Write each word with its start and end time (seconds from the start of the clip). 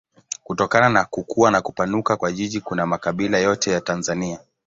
Kutokana 0.43 0.89
na 0.89 1.05
kukua 1.05 1.51
na 1.51 1.61
kupanuka 1.61 2.17
kwa 2.17 2.31
jiji 2.31 2.61
kuna 2.61 2.85
makabila 2.85 3.37
yote 3.37 3.71
ya 3.71 3.81
Tanzania. 3.81 4.39